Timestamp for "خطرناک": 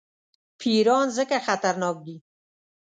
1.45-1.95